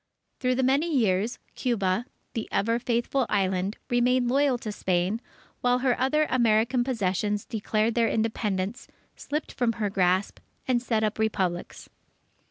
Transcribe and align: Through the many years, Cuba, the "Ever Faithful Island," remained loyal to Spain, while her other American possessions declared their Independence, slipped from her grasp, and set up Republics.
Through 0.39 0.55
the 0.55 0.63
many 0.63 0.91
years, 0.91 1.37
Cuba, 1.53 2.07
the 2.33 2.49
"Ever 2.51 2.79
Faithful 2.79 3.27
Island," 3.29 3.77
remained 3.87 4.29
loyal 4.29 4.57
to 4.57 4.71
Spain, 4.71 5.21
while 5.59 5.77
her 5.85 5.95
other 6.01 6.25
American 6.31 6.83
possessions 6.83 7.45
declared 7.45 7.93
their 7.93 8.09
Independence, 8.09 8.87
slipped 9.15 9.51
from 9.51 9.73
her 9.73 9.91
grasp, 9.91 10.39
and 10.67 10.81
set 10.81 11.03
up 11.03 11.19
Republics. 11.19 11.87